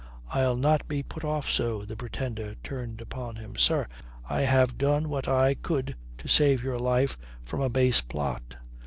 "I'll 0.33 0.55
not 0.55 0.87
be 0.87 1.03
put 1.03 1.23
off 1.23 1.47
so." 1.47 1.83
The 1.85 1.95
Pretender 1.95 2.55
turned 2.63 3.01
upon 3.01 3.35
him. 3.35 3.55
"Sir, 3.55 3.85
I 4.27 4.41
have 4.41 4.79
done 4.79 5.09
what 5.09 5.27
I 5.27 5.53
could 5.53 5.95
to 6.17 6.27
save 6.27 6.63
your 6.63 6.79
life 6.79 7.19
from 7.43 7.61
a 7.61 7.69
base 7.69 8.01
plot. 8.01 8.55